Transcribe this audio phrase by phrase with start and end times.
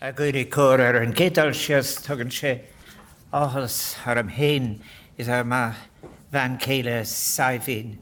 [0.00, 2.60] a goirí cóir ar an gédal sios tugann sé
[3.34, 4.78] áhas ar am héin
[5.18, 5.74] is ar má
[6.30, 7.98] bhean céile saihín.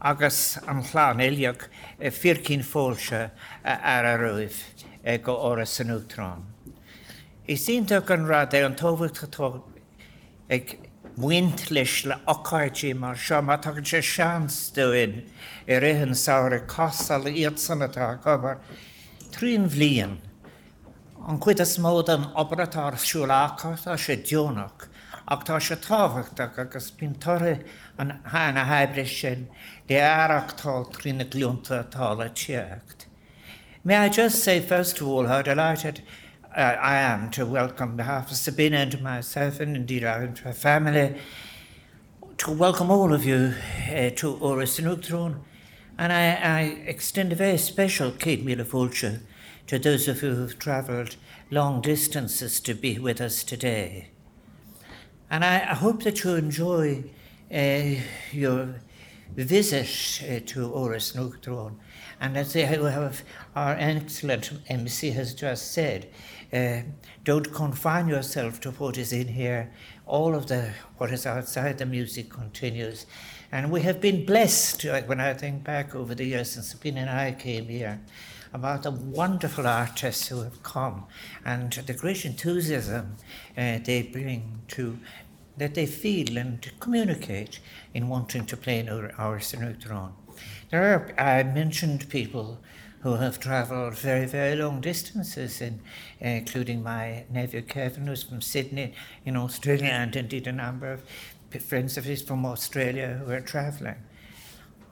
[0.00, 1.66] agus an chláán éileach
[1.98, 3.32] fircín fóilse
[3.64, 4.54] ar a roih
[5.24, 6.46] go óras san útrán.
[7.48, 9.62] I sínta an rad é an tóhachtá
[10.48, 10.78] ag
[11.16, 15.24] muint leis le oáidtí mar seo má tugann sé seansúin
[15.66, 18.60] i rihan saoir cosal iad sannatá gobar
[19.32, 20.20] tríon bhlíon.
[21.24, 21.78] An an
[23.96, 24.88] sé dúnach,
[25.28, 26.90] ach tá se táhachtach agus
[27.96, 29.48] an hána hebre sin
[29.86, 31.84] de aachtáil trína glúnta
[32.34, 33.06] tíocht.
[33.84, 36.02] May I just say first of all how delighted
[36.56, 41.14] uh, I am to welcome behalf of Sabina and myself and indeed our entire family
[42.38, 43.54] to welcome all of you
[43.88, 44.88] uh, to Áras and
[45.98, 48.64] And I, I extend a very special Kate Mila
[49.72, 51.16] to those of you who've travelled
[51.50, 54.10] long distances to be with us today.
[55.30, 57.04] And I, I hope that you enjoy
[57.50, 57.94] uh,
[58.32, 58.82] your
[59.34, 61.76] visit uh, to Oris Nugtron.
[62.20, 63.22] And as they have,
[63.56, 66.10] our excellent MC has just said,
[66.52, 66.82] uh,
[67.24, 69.72] don't confine yourself to what is in here.
[70.04, 73.06] All of the what is outside the music continues.
[73.50, 77.10] And we have been blessed, when I think back over the years since Sabina and
[77.10, 78.02] I came here,
[78.52, 81.04] about the wonderful artists who have come
[81.44, 83.16] and the great enthusiasm
[83.56, 84.98] uh, they bring to
[85.56, 87.60] that they feel and communicate
[87.92, 90.12] in wanting to play in our, our Sinutron.
[90.70, 92.58] There are, I mentioned people
[93.02, 95.80] who have travelled very, very long distances, in,
[96.24, 101.02] uh, including my nephew Kevin, who's from Sydney in Australia, and indeed a number of
[101.60, 103.96] friends of his from Australia who are travelling.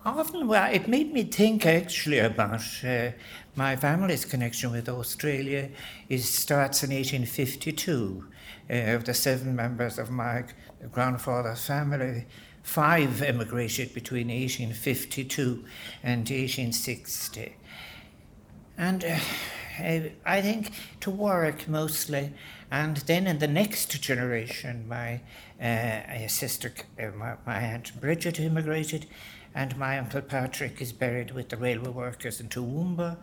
[0.04, 3.10] Often, well, it made me think actually about uh,
[3.54, 5.68] my family's connection with Australia.
[6.08, 8.24] It starts in 1852.
[8.70, 10.44] Uh, of the seven members of my
[10.92, 12.24] grandfather's family,
[12.62, 15.64] five emigrated between 1852
[16.04, 17.56] and 1860.
[18.78, 19.18] And uh,
[20.24, 20.70] I think
[21.00, 22.32] to Warwick mostly.
[22.70, 25.20] And then in the next generation, my
[25.60, 29.06] uh, sister, uh, my, my aunt Bridget immigrated,
[29.54, 33.16] and my uncle Patrick is buried with the railway workers in Toowoomba.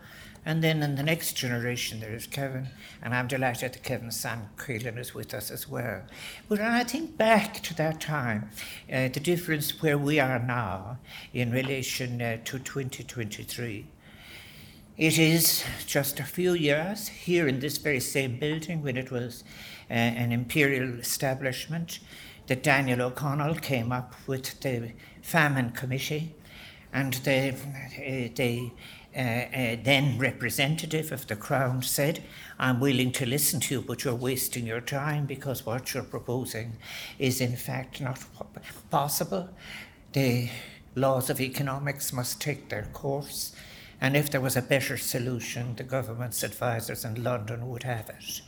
[0.44, 2.68] And then in the next generation, there is Kevin,
[3.02, 6.02] and I'm delighted that Kevin's son, Keelan, is with us as well.
[6.48, 8.48] But I think back to that time,
[8.90, 10.98] uh, the difference where we are now
[11.34, 13.86] in relation uh, to 2023,
[14.96, 19.44] it is just a few years here in this very same building when it was
[19.90, 22.00] uh, an imperial establishment
[22.48, 24.92] that Daniel O'Connell came up with the
[25.28, 26.34] famine committee
[26.90, 28.72] and the, uh, they
[29.14, 32.22] uh, uh, then representative of the Crown said,
[32.58, 36.76] I'm willing to listen to you, but you're wasting your time because what you're proposing
[37.18, 38.24] is in fact not
[38.90, 39.50] possible.
[40.12, 40.48] The
[40.94, 43.52] laws of economics must take their course,
[44.00, 48.40] and if there was a better solution, the government's advisors in London would have it.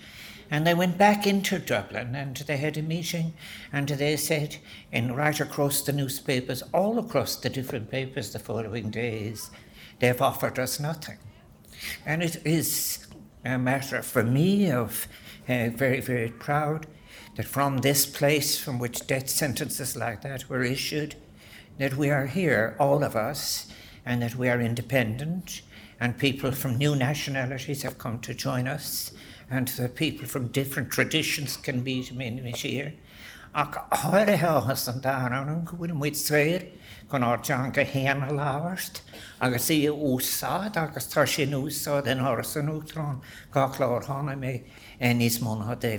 [0.50, 3.34] And they went back into Dublin and they had a meeting
[3.72, 4.56] and they said,
[4.90, 9.50] in right across the newspapers, all across the different papers the following days,
[10.00, 11.18] they've offered us nothing.
[12.04, 13.06] And it is
[13.44, 15.06] a matter for me of
[15.48, 16.86] uh, very, very proud
[17.36, 21.14] that from this place from which death sentences like that were issued,
[21.78, 23.66] that we are here, all of us,
[24.04, 25.62] and that we are independent,
[26.00, 29.12] and people from new nationalities have come to join us,
[29.50, 32.94] and the people from different traditions can meet me here.
[33.52, 36.68] Ach háir hegus an dáran go bhfuil muid sréir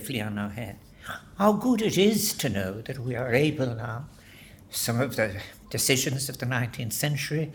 [0.09, 0.77] í in an hen.
[1.37, 4.05] How good it is to know that we are able now,
[4.69, 7.51] some of the decisions of the 19th century,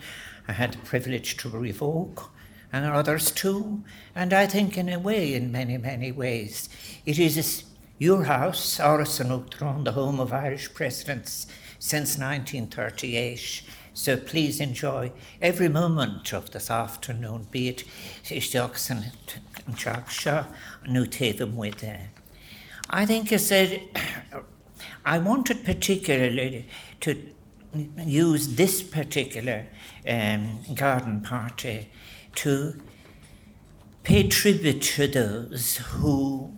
[0.47, 2.31] I had the privilege to revoke,
[2.73, 3.83] and others too.
[4.15, 6.69] And I think, in a way, in many, many ways,
[7.05, 7.65] it is
[7.99, 11.47] your house, Outron, the home of Irish presidents
[11.79, 13.63] since 1938.
[13.95, 17.85] So please enjoy every moment of this afternoon, be it
[18.25, 20.47] Isteach and Jacksha,
[20.87, 21.83] New Tatham with.
[22.91, 23.81] I think I said,
[25.07, 26.69] I wanted particularly
[27.01, 27.17] to
[28.05, 29.67] use this particular
[30.07, 31.89] um, garden party
[32.37, 32.81] to
[34.03, 36.53] pay tribute to those who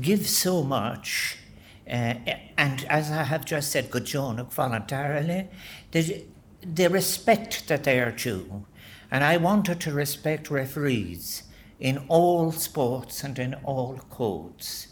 [0.00, 1.38] give so much,
[1.86, 2.14] uh,
[2.56, 4.08] and as I have just said, good
[4.52, 5.48] voluntarily,
[5.92, 6.24] the,
[6.62, 8.64] the respect that they are due.
[9.10, 11.44] And I wanted to respect referees
[11.78, 14.88] in all sports and in all codes.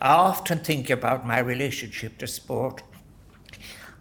[0.00, 2.82] I often think about my relationship to sport.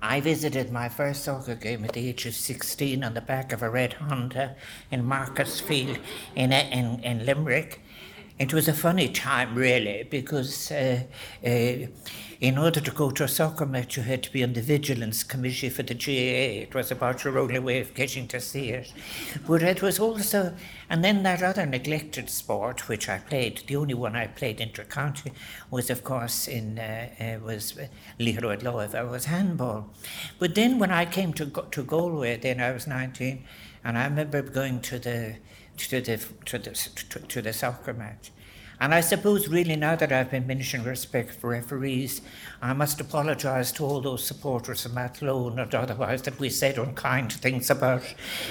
[0.07, 3.63] I visited my first soccer game at the age of 16 on the back of
[3.63, 4.55] a red Honda
[4.91, 5.97] in Markets Field
[6.35, 7.81] in, in, in Limerick.
[8.37, 11.03] It was a funny time, really, because uh,
[11.41, 11.87] uh,
[12.41, 15.23] in order to go to a soccer match, you had to be on the vigilance
[15.23, 16.63] committee for the GAA.
[16.63, 18.91] It was about your only way of getting to see it.
[19.47, 20.53] But it was also,
[20.89, 25.31] and then that other neglected sport which I played, the only one I played intercounty,
[25.71, 27.79] was of course in uh, uh, was
[28.19, 29.93] liathróid láimhe, was handball.
[30.39, 33.45] But then when I came to to Galway, then I was 19,
[33.85, 35.37] and I remember going to the
[35.77, 36.71] to the to the
[37.09, 38.31] to, to the soccer match
[38.79, 42.21] and I suppose, really, now that I've been mentioning respect for referees,
[42.61, 47.31] I must apologise to all those supporters of Athlone and otherwise that we said unkind
[47.31, 48.03] things about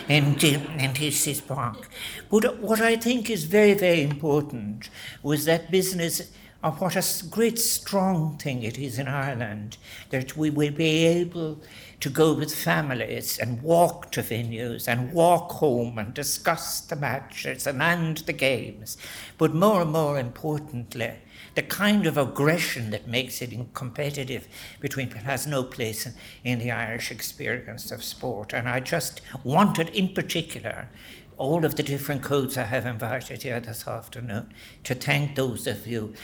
[0.08, 1.90] in, in his Park.
[2.30, 4.88] But what I think is very, very important
[5.22, 6.32] was that business
[6.62, 9.76] of what a great strong thing it is in Ireland
[10.08, 11.60] that we will be able
[12.00, 17.66] to go with families and walk to venues and walk home and discuss the matches
[17.66, 18.96] and, and the games.
[19.38, 21.14] But more and more importantly,
[21.54, 24.48] the kind of aggression that makes it competitive
[24.80, 28.52] between has no place in, in the Irish experience of sport.
[28.52, 30.88] And I just wanted, in particular,
[31.36, 34.52] all of the different codes I have invited here this afternoon
[34.84, 36.14] to thank those of you.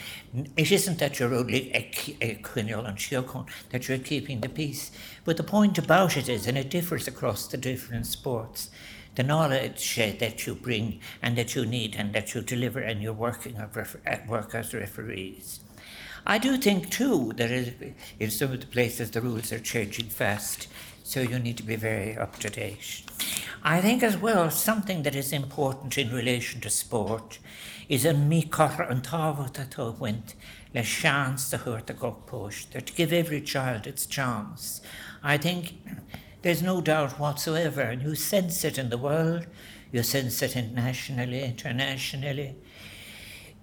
[0.55, 4.91] It isn't that you're only a Quinnell and Shiocon, that you're keeping the peace,
[5.25, 8.69] but the point about it is, and it differs across the different sports,
[9.15, 13.11] the knowledge that you bring and that you need and that you deliver and you're
[13.11, 15.59] working at work as referees.
[16.25, 17.51] I do think too that
[18.19, 20.67] in some of the places the rules are changing fast,
[21.11, 23.03] so you need to be very up to date.
[23.63, 27.37] I think as well something that is important in relation to sport
[27.89, 29.77] is an mí cor an táhat
[30.73, 34.79] le chance to hurt the go post, to give every child its chance.
[35.21, 35.73] I think
[36.43, 39.47] there's no doubt whatsoever, and you sense it in the world,
[39.91, 42.55] you sense it nationally, internationally.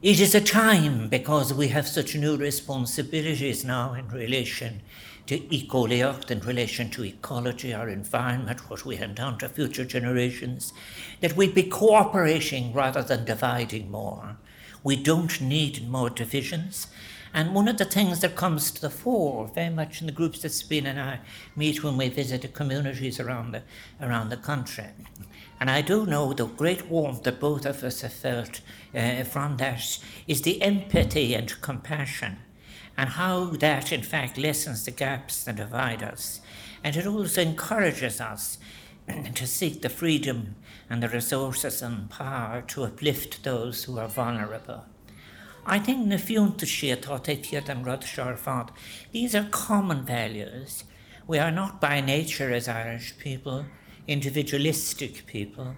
[0.02, 4.82] It is a time because we have such new responsibilities now in relation
[5.28, 10.72] to ecoleocht in relation to ecology, our environment, what we hand down to future generations,
[11.20, 14.38] that we'd be cooperating rather than dividing more.
[14.82, 16.86] We don't need more divisions.
[17.34, 20.40] And one of the things that comes to the fore very much in the groups
[20.40, 21.20] that Sabina and I
[21.54, 23.62] meet when we visit the communities around the,
[24.00, 24.86] around the country.
[25.60, 28.62] And I do know the great warmth that both of us have felt
[28.94, 32.38] uh, from that is the empathy and compassion
[32.98, 36.40] and how that, in fact, lessens the gaps that divide us.
[36.82, 38.58] And it also encourages us
[39.34, 40.56] to seek the freedom
[40.90, 44.84] and the resources and power to uplift those who are vulnerable.
[45.64, 46.08] I think
[49.12, 50.84] These are common values.
[51.26, 53.64] We are not by nature as Irish people
[54.08, 55.76] individualistic people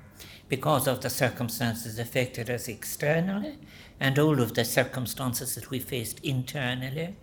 [0.48, 3.58] because of the circumstances affected us externally
[4.00, 7.14] and all of the circumstances that we faced internally.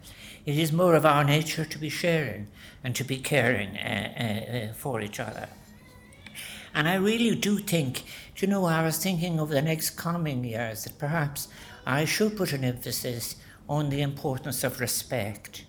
[0.45, 2.47] It is more of our nature to be sharing
[2.83, 5.49] and to be caring uh, uh, uh, for each other.
[6.73, 8.03] And I really do think,
[8.37, 11.47] you know, I was thinking over the next coming years that perhaps
[11.85, 13.35] I should put an emphasis
[13.67, 15.65] on the importance of respect.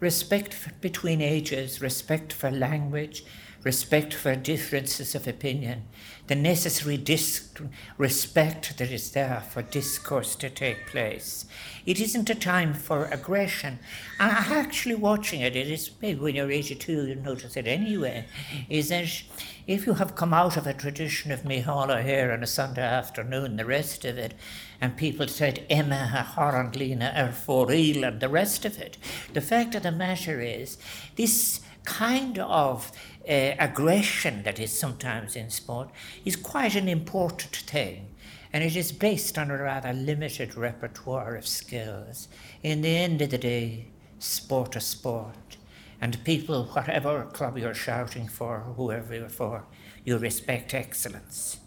[0.00, 3.24] Respect for, between ages, respect for language,
[3.64, 5.84] respect for differences of opinion,
[6.28, 7.50] the necessary dis-
[7.96, 11.46] respect that is there for discourse to take place.
[11.84, 13.78] It isn't a time for aggression.
[14.20, 18.26] And actually watching it, it is maybe when you're 82, you notice it anyway,
[18.68, 19.22] is that
[19.66, 23.56] if you have come out of a tradition of Micheál O'Hehir on a Sunday afternoon,
[23.56, 24.34] the rest of it,
[24.80, 28.96] and people said Emma Horandlina er for and the rest of it,
[29.32, 30.78] the fact of the matter is
[31.16, 32.92] this kind of
[33.28, 35.90] uh, aggression that is sometimes in sport
[36.24, 38.08] is quite an important thing.
[38.52, 42.28] And it is based on a rather limited repertoire of skills.
[42.62, 43.86] In the end of the day,
[44.18, 45.58] sport is sport.
[46.00, 49.64] And people, whatever club you're shouting for, whoever you're for,
[50.04, 51.58] you respect excellence.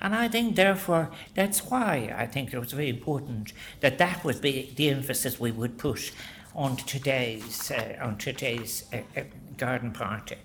[0.00, 4.40] And I think, therefore, that's why I think it was very important that that would
[4.40, 6.12] be the emphasis we would put
[6.54, 9.22] on today's, uh, on today's uh, uh,
[9.56, 10.36] garden party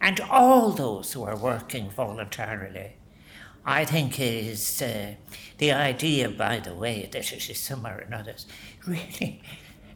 [0.00, 2.92] and all those who are working voluntarily.
[3.64, 5.14] I think is uh,
[5.58, 8.34] the idea, by the way, that it is somewhere or another,
[8.86, 9.42] really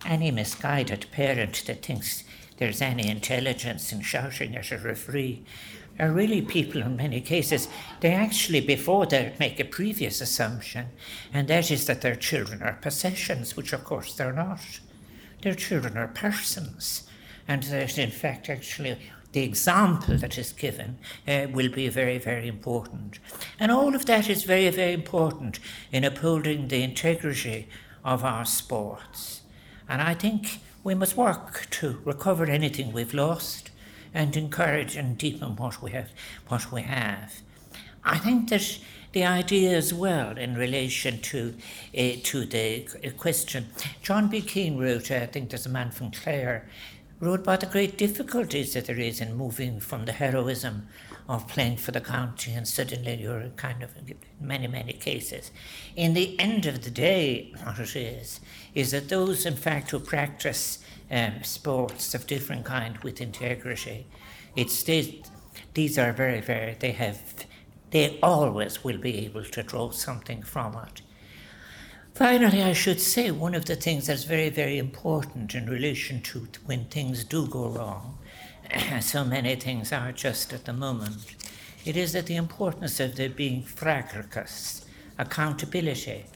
[0.04, 2.24] any misguided parent that thinks
[2.58, 5.44] there's any intelligence in shouting at a referee
[5.98, 7.68] are really people in many cases,
[8.00, 10.86] they actually, before they make a previous assumption,
[11.32, 14.80] and that is that their children are possessions, which of course they're not.
[15.42, 17.08] Their children are persons,
[17.46, 18.98] and that in fact, actually,
[19.34, 20.96] the example that is given
[21.28, 23.18] uh, will be very, very important.
[23.58, 25.58] And all of that is very, very important
[25.92, 27.68] in upholding the integrity
[28.04, 29.42] of our sports.
[29.88, 33.70] And I think we must work to recover anything we've lost
[34.14, 36.10] and encourage and deepen what we have.
[36.46, 37.42] What we have.
[38.04, 38.78] I think that
[39.12, 41.54] the idea as well in relation to
[41.96, 42.86] uh, to the
[43.16, 43.66] question.
[44.02, 44.40] John B.
[44.42, 46.68] Keane wrote, I think there's a man from Clare,
[47.20, 50.88] wrote about the great difficulties that there is in moving from the heroism
[51.28, 55.50] of playing for the county and suddenly you're kind of in many, many cases.
[55.96, 58.40] In the end of the day, what it is,
[58.74, 60.80] is that those in fact who practice
[61.10, 64.06] um, sports of different kind with integrity.
[64.56, 64.82] It's
[65.74, 67.46] these are very, very, they have,
[67.90, 71.02] they always will be able to draw something from it.
[72.14, 76.46] Finally, I should say one of the things that's very, very important in relation to
[76.64, 78.18] when things do go wrong,
[79.00, 81.34] so many things are just at the moment,
[81.84, 84.86] it is that the importance of there being fracas,
[85.18, 86.26] accountability.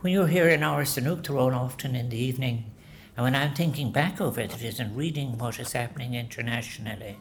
[0.00, 2.70] When you're here in our Sanuktaron often in the evening,
[3.16, 7.16] and when I'm thinking back over it and reading what is happening internationally,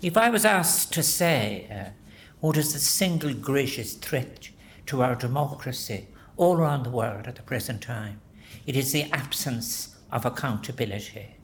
[0.00, 1.90] if I was asked to say uh,
[2.38, 4.50] what is the single greatest threat
[4.86, 6.06] to our democracy
[6.40, 8.18] all around the world at the present time,
[8.64, 11.34] it is the absence of accountability.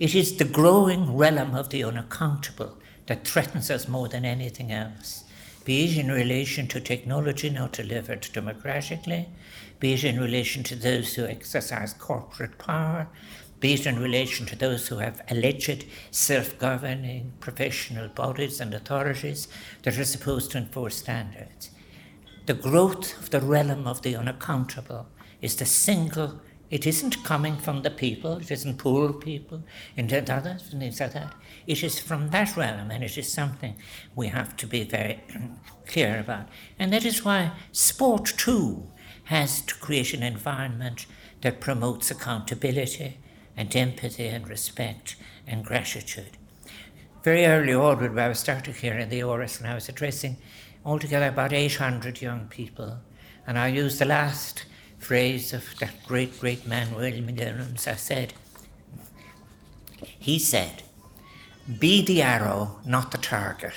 [0.00, 5.24] It is the growing realm of the unaccountable that threatens us more than anything else,
[5.66, 9.28] be it in relation to technology not delivered democratically,
[9.78, 13.08] be it in relation to those who exercise corporate power,
[13.60, 19.48] be it in relation to those who have alleged self governing professional bodies and authorities
[19.82, 21.70] that are supposed to enforce standards.
[22.48, 25.06] The growth of the realm of the unaccountable
[25.42, 26.40] is the single,
[26.70, 29.64] it isn't coming from the people, it isn't poor people,
[29.98, 31.34] and others, and things like that.
[31.66, 33.76] It is from that realm, and it is something
[34.14, 35.22] we have to be very
[35.86, 36.48] clear about.
[36.78, 38.88] And that is why sport, too,
[39.24, 41.04] has to create an environment
[41.42, 43.18] that promotes accountability
[43.58, 46.38] and empathy and respect and gratitude.
[47.22, 50.38] Very early on, when I was starting here in the Áras, and I was addressing
[50.88, 52.98] altogether about 800 young people,
[53.46, 54.64] and I use the last
[54.98, 57.86] phrase of that great, great man, William Williams.
[57.86, 58.34] I said,
[60.00, 60.82] he said,
[61.78, 63.74] be the arrow, not the target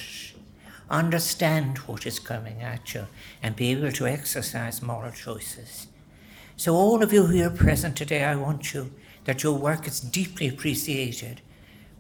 [0.92, 3.08] understand what is coming at you,
[3.42, 5.88] and be able to exercise moral choices.
[6.58, 8.92] So, all of you here present today, I want you
[9.24, 11.42] that your work is deeply appreciated.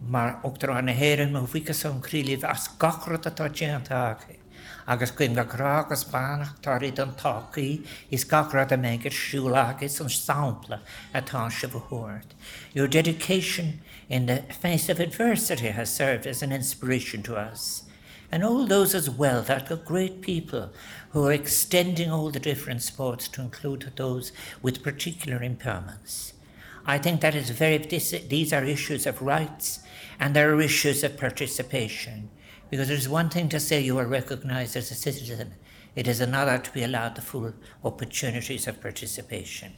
[0.05, 4.40] Mar ochtar an héan mo bhuichas an crílih as gachrad atá déantácha.
[4.87, 10.79] Agus goin go grágus bánach tarí an tácaí is gachrad a mégur siúlagus an sampla
[11.13, 12.33] atá se bhhuairt.
[12.73, 17.83] Your dedication in the face of adversity has served as an inspiration to us
[18.31, 20.71] and all those as well that are great people
[21.09, 26.31] who are extending all the different sports to include those with particular impairments.
[26.85, 29.81] I think that is very, this, these are issues of rights
[30.19, 32.29] and there are issues of participation.
[32.71, 35.55] Because it is one thing to say you are recognized as a citizen,
[35.93, 39.73] it is another to be allowed the full opportunities of participation.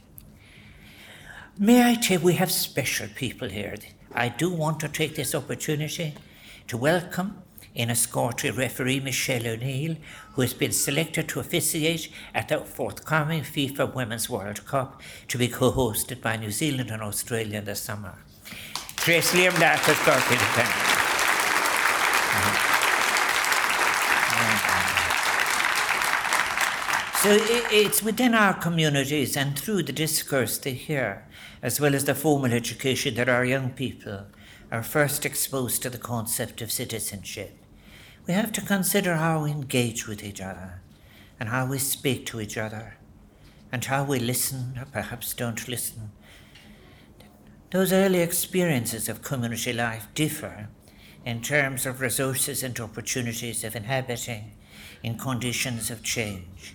[1.58, 3.74] May I tell we have special people here.
[4.12, 6.14] I do want to take this opportunity
[6.68, 7.42] to welcome
[7.74, 9.96] in a Enniscorthy referee Michelle O'Neill,
[10.34, 15.48] who has been selected to officiate at the forthcoming FIFA Women's World Cup to be
[15.48, 18.14] co hosted by New Zealand and Australia in the summer.
[18.96, 20.36] Trace Liam Dartmouth Corky
[27.24, 31.26] So it's within our communities and through the discourse they hear,
[31.62, 34.26] as well as the formal education, that our young people
[34.70, 37.64] are first exposed to the concept of citizenship
[38.26, 40.80] we have to consider how we engage with each other
[41.38, 42.96] and how we speak to each other
[43.70, 46.10] and how we listen or perhaps don't listen.
[47.70, 50.68] Those early experiences of community life differ
[51.24, 54.52] in terms of resources and opportunities of inhabiting
[55.02, 56.73] in conditions of change.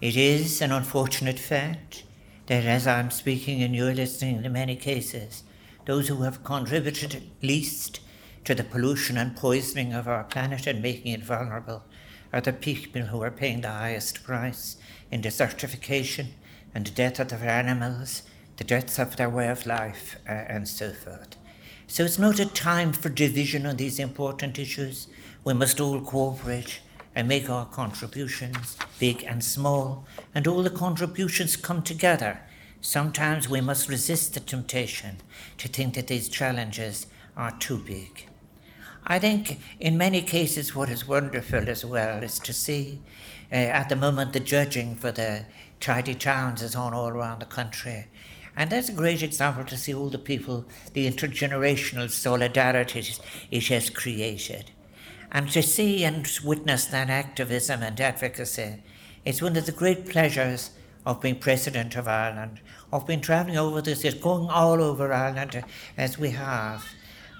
[0.00, 2.04] It is an unfortunate fact
[2.46, 5.42] that as I'm speaking and you're listening in many cases,
[5.84, 8.00] those who have contributed least
[8.46, 11.84] to the pollution and poisoning of our planet and making it vulnerable
[12.32, 14.78] are the people who are paying the highest price
[15.10, 16.28] in desertification
[16.74, 18.22] and the death of their animals,
[18.56, 21.36] the deaths of their way of life, uh, and so forth.
[21.86, 25.08] So it's not a time for division on these important issues.
[25.44, 26.80] We must all cooperate
[27.14, 32.40] and make our contributions, big and small, and all the contributions come together.
[32.80, 35.16] Sometimes we must resist the temptation
[35.58, 38.26] to think that these challenges are too big.
[39.06, 43.00] I think in many cases, what is wonderful as well is to see
[43.50, 45.46] uh, at the moment the judging for the
[45.80, 48.06] tidy towns is on all around the country.
[48.56, 53.04] And that's a great example to see all the people, the intergenerational solidarity
[53.50, 54.70] it has created.
[55.32, 58.82] And to see and witness that activism and advocacy,
[59.24, 60.70] is one of the great pleasures
[61.06, 62.60] of being President of Ireland,
[62.92, 65.62] of being travelling over this, going all over Ireland
[65.96, 66.84] as we have.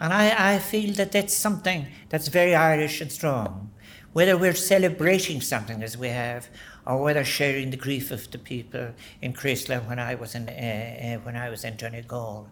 [0.01, 3.71] And I, I feel that that's something that's very Irish and strong.
[4.13, 6.49] Whether we're celebrating something as we have,
[6.87, 10.53] or whether sharing the grief of the people in Creeslough when I was in, uh,
[10.53, 12.49] uh, when I was in Donegal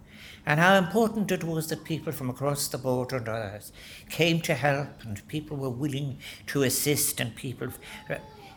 [0.49, 3.71] and how important it was that people from across the border and others
[4.09, 7.69] came to help and people were willing to assist and people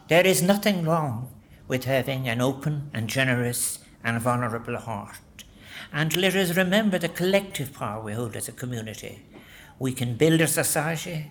[0.08, 1.30] there is nothing wrong
[1.68, 5.44] with having an open and generous and vulnerable heart.
[5.92, 9.24] And let us remember the collective power we hold as a community.
[9.78, 11.30] We can build a society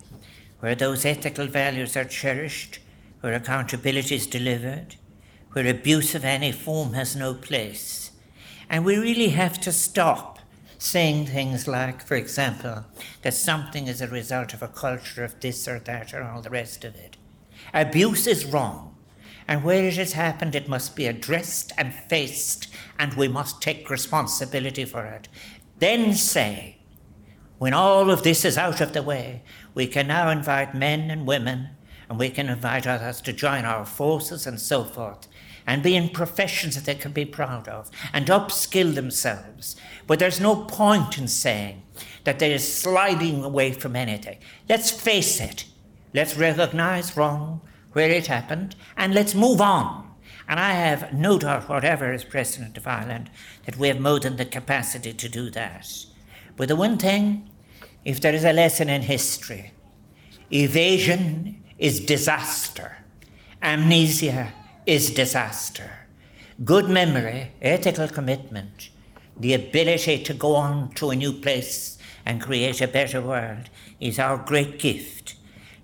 [0.60, 2.80] where those ethical values are cherished
[3.20, 4.96] where accountability is delivered
[5.52, 8.10] where abuse of any form has no place.
[8.68, 10.29] And we really have to stop
[10.80, 12.86] saying things like, for example,
[13.20, 16.48] that something is a result of a culture of this or that or all the
[16.48, 17.18] rest of it.
[17.74, 18.96] Abuse is wrong,
[19.46, 22.68] and where it has happened, it must be addressed and faced,
[22.98, 25.28] and we must take responsibility for it.
[25.78, 26.78] Then say,
[27.58, 29.42] when all of this is out of the way,
[29.74, 31.68] we can now invite men and women,
[32.08, 35.28] and we can invite others to join our forces and so forth
[35.70, 39.76] and be in professions that they can be proud of and upskill themselves.
[40.04, 41.84] But there's no point in saying
[42.24, 44.38] that they are sliding away from anything.
[44.68, 45.66] Let's face it.
[46.12, 47.60] Let's recognize wrong
[47.92, 50.10] where it happened and let's move on.
[50.48, 53.30] And I have no doubt, whatever is President of Ireland,
[53.64, 55.86] that we have more than the capacity to do that.
[56.56, 57.48] But the one thing,
[58.04, 59.72] if there is a lesson in history,
[60.50, 62.96] evasion is disaster,
[63.62, 64.52] amnesia
[64.86, 65.90] is disaster.
[66.64, 68.90] Good memory, ethical commitment,
[69.38, 73.68] the ability to go on to a new place and create a better world
[74.00, 75.36] is our great gift.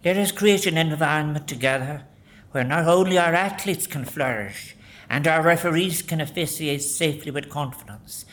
[0.05, 2.05] Let us create an environment together
[2.53, 4.77] where not only our athletes can flourish
[5.11, 8.25] and our referees can officiate safely with confidence,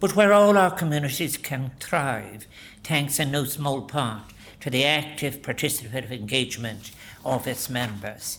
[0.00, 2.46] but where all our communities can thrive,
[2.82, 6.92] thanks in no small part to the active participative engagement
[7.24, 8.38] of its members.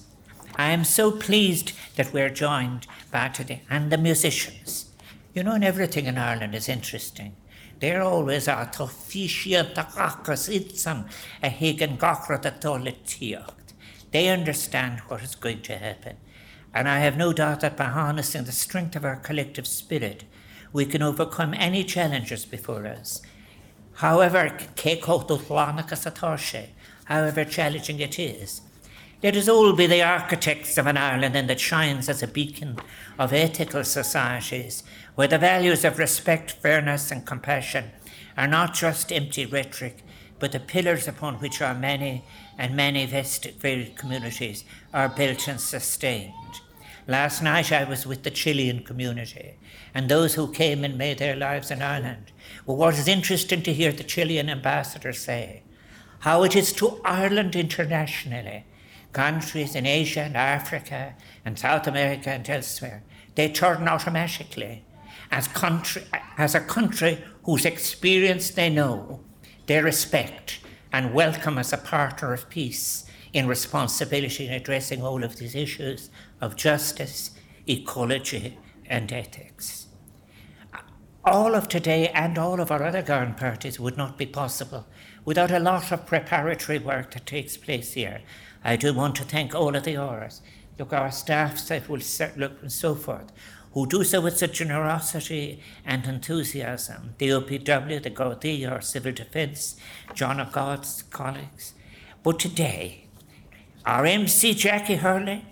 [0.57, 4.89] I am so pleased that we're joined by today, and the musicians.
[5.33, 7.35] You know, and everything in Ireland is interesting.
[7.81, 11.09] They're always a tofishia takakas itsam
[11.43, 12.41] a hagen gakra.
[14.11, 16.15] They understand what is going to happen.
[16.73, 20.23] And I have no doubt that by harnessing the strength of our collective spirit,
[20.71, 23.21] we can overcome any challenges before us.
[23.95, 24.57] However,
[27.05, 28.61] however challenging it is,
[29.23, 32.77] let us all be the architects of an Ireland that shines as a beacon
[33.17, 34.83] of ethical societies,
[35.15, 37.91] where the values of respect, fairness, and compassion
[38.37, 40.03] are not just empty rhetoric,
[40.37, 42.25] but the pillars upon which our many
[42.57, 46.33] and many vested varied communities are built and sustained.
[47.07, 49.55] Last night I was with the Chilean community
[49.93, 52.31] and those who came and made their lives in Ireland.
[52.65, 55.63] Well, what is interesting to hear the Chilean ambassador say,
[56.19, 58.65] how it is to Ireland internationally
[59.15, 63.01] countries in Asia and Africa and South America and elsewhere,
[63.35, 64.83] they turn automatically
[65.31, 66.03] as, country,
[66.37, 69.21] as a country whose experience they know,
[69.67, 70.59] they respect
[70.91, 76.09] and welcome as a partner of peace in responsibility in addressing all of these issues
[76.41, 77.31] of justice,
[77.67, 79.87] ecology, and ethics.
[81.23, 84.85] All of today and all of our other garden parties would not be possible
[85.23, 88.21] without a lot of preparatory work that takes place here
[88.65, 90.41] I do want to thank all of the others,
[90.79, 92.01] look, our staff that will
[92.35, 93.31] look and so forth,
[93.73, 97.13] who do so with such generosity and enthusiasm.
[97.19, 99.75] The OPW, the Gardaí, our civil defence,
[100.15, 101.75] John of God's colleagues.
[102.23, 103.05] But today,
[103.85, 105.45] our MC Jackie Hurley,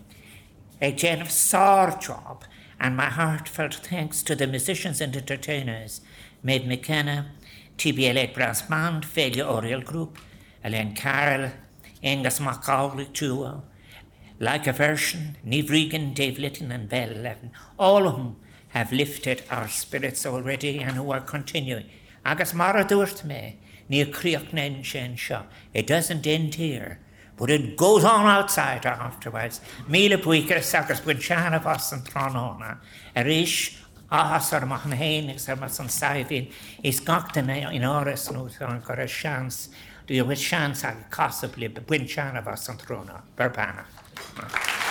[0.81, 2.45] a Jen of sore job,
[2.79, 6.01] and my heartfelt thanks to the musicians and entertainers,
[6.41, 7.31] Maid McKenna,
[7.77, 10.17] TBLA Brass Band, Failure Oriel Group,
[10.63, 11.51] Elaine Carroll,
[12.03, 13.61] Angus Macaulay too,
[14.39, 15.69] like a version, Neve
[16.13, 18.35] Dave Litton, and Bell Levin, all of whom
[18.69, 21.85] have lifted our spirits already and who are continuing.
[22.25, 23.55] Agus mar a dúirt mé,
[23.89, 25.17] ní críoch nen sin.
[25.73, 26.99] It doesn't end here.
[27.35, 29.59] But it goes on outside afterwards.
[29.89, 32.77] Míle buchas agus buin seanna bas an tróna.
[33.15, 33.75] A ríis
[34.11, 34.93] áhas ar mach an
[36.83, 39.07] is gachta in áras nó an a
[40.07, 44.82] dú bhfuil seans a casabli be buin seanna bas an tróna, berbana.